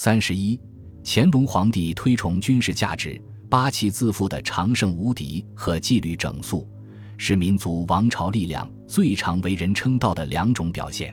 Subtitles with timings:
[0.00, 0.56] 三十一，
[1.02, 6.68] 乾隆皇帝推崇军事价值、八旗自负的长胜无敌和纪律整肃，
[7.16, 11.12] 是民族王朝力量最常为人称道的两种表现。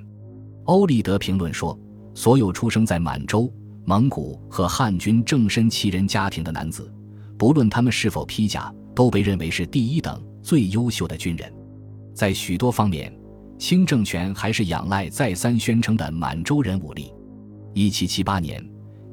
[0.65, 1.75] 欧立德评论说
[2.13, 3.51] ：“所有出生在满洲、
[3.85, 6.93] 蒙古和汉军正身旗人家庭的男子，
[7.39, 11.51] 不论他们是否披甲，都被认为是第一等、最优秀的军人。
[12.13, 13.11] 在许多方面，
[13.57, 17.11] 清政权还是仰赖再三宣称的满洲人武力。”
[17.73, 18.63] 一七七八年，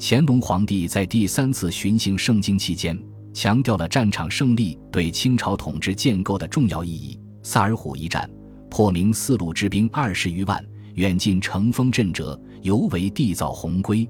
[0.04, 2.98] 乾隆皇帝在第三次巡行盛京期间，
[3.32, 7.16] 强调了战场胜利对清朝统治建构的重要意义。
[7.44, 8.28] 萨尔浒一战，
[8.68, 10.60] 破明四路之兵二十余万。
[10.94, 14.06] 远近乘风震折，尤为缔造鸿归。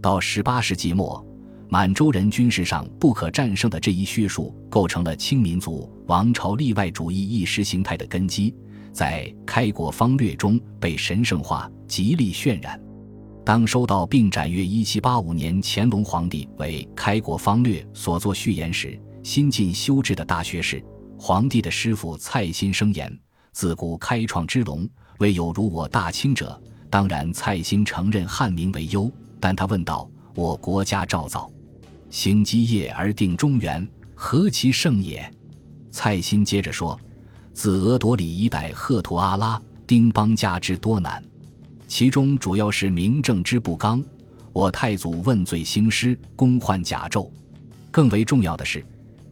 [0.00, 1.22] 到十八世纪末，
[1.68, 8.54] 满洲人军事上不可战胜的这一叙述，构成了清民族王朝例外主义意识形态的根基，
[8.90, 12.80] 在《开国方略》中被神圣化、极力渲染。
[13.46, 20.84] 当收到并展阅1785年乾隆皇帝为《开国方略》所作序言时，新晋修治的大学士、
[21.16, 23.16] 皇帝的师傅蔡新生言
[23.54, 24.84] ：“自古开创之龙。”
[25.20, 31.48] 未有如我大清者，当然蔡新承认汉名为优，但他问道：“我国家诏造，
[32.10, 35.32] 兴基业而定中原，何其盛也？”
[35.92, 36.98] 蔡新接着说
[37.54, 41.24] ：“自额朵里以逮赫图阿拉、丁邦家之多难，
[41.86, 44.02] 其中主要是明政之不刚。
[44.52, 47.30] 我太祖问罪兴师，公换甲胄。
[47.90, 48.84] 更为重要的是。”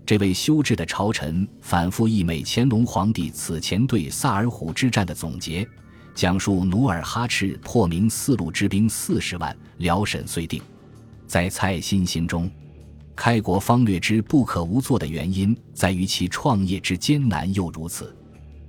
[0.07, 5.67] 这位修治的朝臣反复溢美乾隆皇帝此前对萨尔浒之战的总结，
[6.15, 10.61] 讲述努尔哈赤破明四路之兵四十万，辽沈遂定。
[11.27, 12.51] 在蔡新心中，
[13.17, 18.15] 开国方略之不可无作的原因在于其创业之艰难又如此。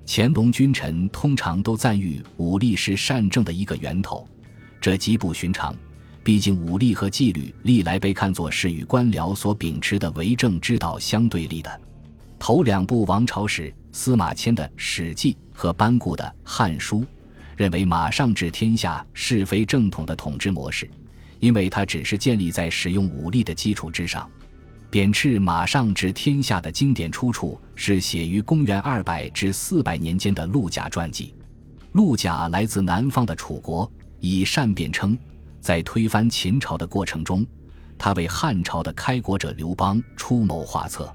[0.07, 4.27] 乾隆君臣通常都赞誉武力是善政的一个源头，
[4.79, 5.75] 这极不寻常。
[6.23, 11.81] 毕竟，武力和纪律历来被看作是与官僚所秉持的为政之道相对立的。
[12.37, 17.01] 头两部王朝史司马迁的《史记》和班固的《汉书》，
[17.55, 20.89] 认为马上治天下是非正统的统治模式，
[21.39, 24.29] 因为它只是建立在使用武力的基础之上。
[24.95, 31.33] 贬斥马上知天下的经典出处是写于公元二百至四百年间的陆贾传记。
[31.91, 33.91] 陆贾来自南方的楚国，
[34.21, 35.17] 以善辩称。
[35.59, 37.45] 在推翻秦朝的过程中，
[37.97, 41.03] 他为汉朝的开国者刘邦出谋划策。《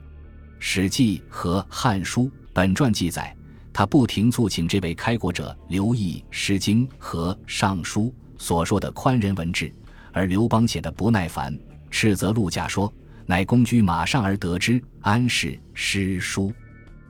[0.59, 3.35] 史记》和《汉书》本传记载，
[3.73, 8.03] 他不停促请这位开国者留意《诗经》和《尚书》
[8.37, 9.73] 所说的宽仁文治，
[10.13, 11.59] 而刘邦显得不耐烦，
[11.91, 12.93] 斥责陆贾说
[13.31, 16.53] ：“乃公居马上而得之，安是诗书？”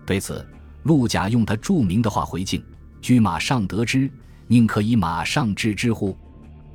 [0.04, 0.46] 对此，
[0.82, 2.62] 陆贾用他著名的话回敬
[3.00, 4.10] ：“居马上得之，
[4.46, 6.14] 宁可以马上治之乎？”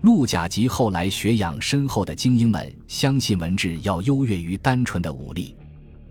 [0.02, 5.56] 陆贾及后来学养深厚的精英们相信文治要优越于单纯的武力，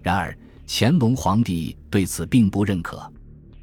[0.00, 0.37] 然而
[0.69, 3.12] 乾隆皇帝对此并不认可。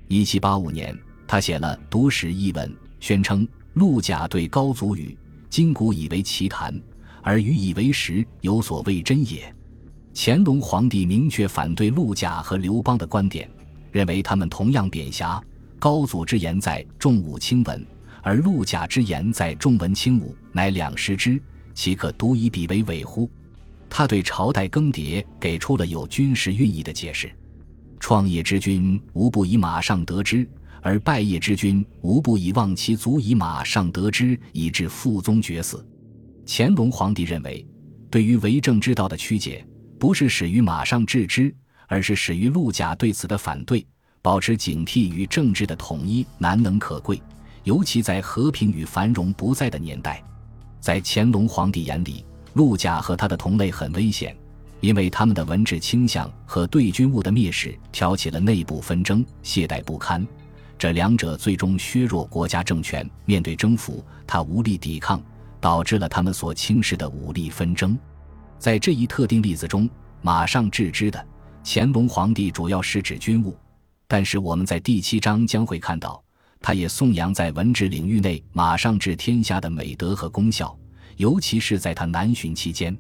[0.09, 0.93] 一七八五年，
[1.25, 5.17] 他写了《读史》一文，宣称陆贾对高祖语，
[5.49, 6.77] 今古以为奇谈，
[7.21, 9.53] 而予以为实，有所谓真也。
[10.13, 13.49] 乾隆皇帝明确反对陆贾和刘邦的观点，
[13.91, 15.41] 认为他们同样贬狭。
[15.79, 17.85] 高祖之言在重武轻文。
[18.23, 21.41] 而陆贾之言在重文轻武，乃两失之，
[21.73, 23.27] 岂可独以彼为伪乎？
[23.89, 27.31] 他对朝代更迭给出了有军事寓意的解释：
[27.99, 30.47] 创业之君无不以马上得之，
[30.81, 35.83] 而败业之君无不以望其足以马上得之，以致父宗绝嗣。
[36.45, 37.65] 乾隆皇帝认为，
[38.11, 39.65] 对于为政之道的曲解，
[40.01, 41.53] 不是始于马上治之，
[41.85, 43.85] 而是始于陆贾对此的反对。
[44.19, 47.21] 保持警惕与政治的统一，难能可贵。
[47.65, 50.23] 尤其在和平与繁荣不在的年代，
[50.79, 54.35] 在乾隆皇帝眼里，陆贾和他的同类很危险，
[54.79, 60.27] 因为他们的文治倾向和对军务的蔑视挑起了内部纷争，懈怠不堪。
[60.79, 63.07] 这两者最终削弱国家政权。
[63.25, 65.21] 面对征服，他无力抵抗，
[65.59, 67.95] 导致了他们所轻视的武力纷争。
[68.61, 69.89] 在这一特定例子中，
[70.21, 71.27] 马上治之的
[71.65, 73.57] 乾隆皇帝主要是指军务，
[74.07, 76.23] 但是我们在第七章将会看到。
[76.61, 80.77] 他也颂扬在文治领域内马上治天下的美德和功效，
[81.17, 82.95] 尤其是在他南巡期间。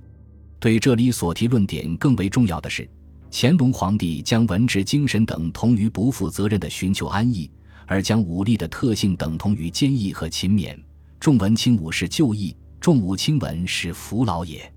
[0.59, 2.89] 对这里所提论点更为重要的是，
[3.29, 7.47] 乾隆皇帝将文治精神等同于不负责任的寻求安逸，
[7.85, 10.75] 而将武力的特性等同于坚毅和勤勉。
[11.19, 14.73] 重文轻武是旧义，重武轻文是服劳也。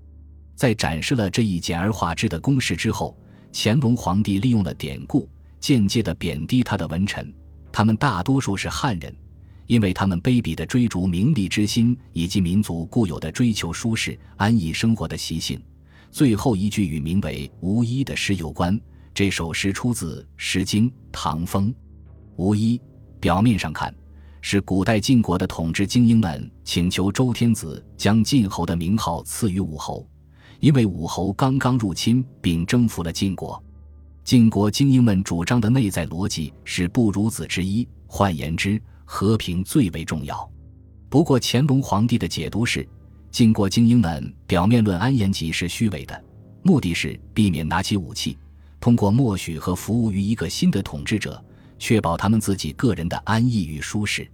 [0.55, 3.17] 在展示了这一简而化之的公式之后，
[3.53, 5.29] 乾隆皇帝利用了典故，
[5.59, 7.33] 间接地贬低他的文臣。
[7.71, 9.13] 他们大多数是汉人，
[9.67, 15.61] 因为他们卑鄙的追逐名利之心，以及民族固有的追求舒适安逸生活的习性。
[16.09, 18.79] 最后一句与名为“无一”的诗有关。
[19.13, 21.69] 这首诗出自《诗经·唐风·
[22.37, 22.77] 无一》。
[23.19, 23.93] 表面上看，
[24.39, 30.07] 是古代晋国的统治精英们请求周天子将晋侯的名号赐予武侯，
[30.59, 33.61] 因为武侯刚刚入侵并征服了晋国。
[34.23, 40.49] 晋国精英们主张的内在逻辑是不如子之一，换言之，和平最为重要。
[41.09, 42.87] 不过，乾隆皇帝的解读是，
[43.31, 46.23] 晋国精英们表面论安言疾是虚伪的，
[46.63, 48.37] 目的是避免拿起武器。
[48.79, 51.43] 通过默许和服务于一个新的统治者，
[51.77, 54.29] 确保他们自己个人的安逸与舒适。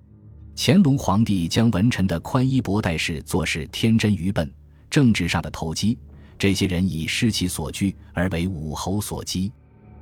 [0.55, 4.49] 乾隆皇帝将文臣的宽衣薄带式做事天真愚笨，
[4.89, 5.97] 政治上的投机，
[6.41, 9.51] 这些人以失其所居而为武侯所击。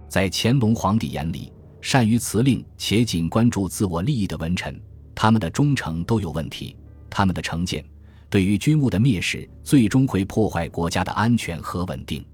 [0.07, 1.51] 在乾隆皇帝眼里，
[1.81, 4.81] 善于辞令且仅关注自我利益的文臣，
[5.13, 6.77] 他们的忠诚都有问题，
[7.09, 7.83] 他们的成见
[8.29, 12.25] 对于军务的蔑视，最终会破坏国家的安全和稳定。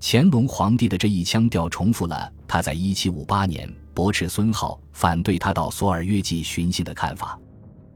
[0.00, 7.36] 乾隆皇帝的这一腔调重复了他在1758年驳斥孙浩反对他到索尔约济寻衅的看法。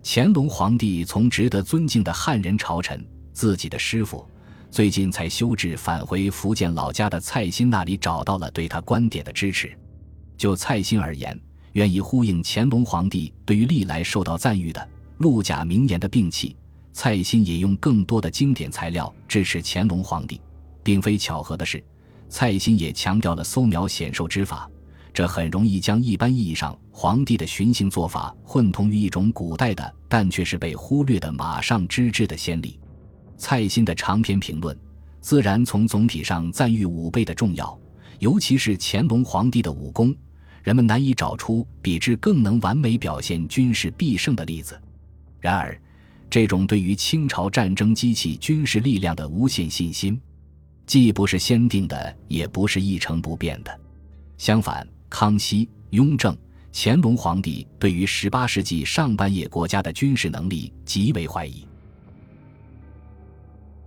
[0.02, 4.28] 乾隆皇帝从值得尊敬的汉人朝臣自己的师傅，
[4.74, 9.72] 最近才修治返回福建老家的蔡新那里找到了对他观点的支持。
[10.36, 11.40] 就蔡新而言，
[11.74, 14.88] 愿意呼应乾隆皇帝对于历来受到赞誉的
[15.18, 16.56] 陆贾名言的摒弃，
[16.92, 20.40] 蔡新也用更多的经典材料支持乾隆皇帝，
[20.82, 21.80] 并非巧合的是。
[22.28, 24.68] 蔡新也强调了搜苗显瘦之法，
[25.12, 32.76] 这很容易将一般意义上皇帝的巡行做法混同于一种古代的但却是被忽略的马上之治的先例。
[33.36, 34.76] 蔡新的长篇评论，
[35.20, 37.78] 自然从总体上赞誉武备的重要，
[38.18, 40.14] 尤其是乾隆皇帝的武功，
[40.62, 44.80] 人们难以找出比之更能完美表现军事必胜的例子。
[45.40, 45.78] 然而，
[46.30, 50.20] 这种对于清朝战争机器军事力量的无限信心。
[50.86, 53.80] 既不是先定的，也不是一成不变的。
[54.36, 56.36] 相反，康熙、雍正、
[56.72, 61.66] 乾隆皇帝对于十八世纪上半叶国家的军事能力极为怀疑。